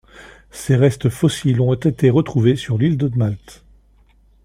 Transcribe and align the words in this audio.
Ses 0.49 0.75
restes 0.77 1.09
fossiles 1.11 1.61
ont 1.61 1.75
été 1.75 2.09
retrouvés 2.09 2.55
sur 2.55 2.79
l'île 2.79 2.97
de 2.97 3.07
Malte. 3.15 3.63